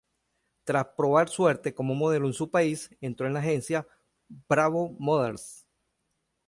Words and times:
Tras 0.63 0.87
probar 0.97 1.29
suerte 1.29 1.75
como 1.75 1.93
modelo 1.93 2.25
en 2.25 2.33
su 2.33 2.49
país, 2.49 2.89
entró 3.01 3.27
en 3.27 3.33
la 3.35 3.39
agencia 3.41 3.85
Bravo 4.49 4.95
Model. 4.97 5.35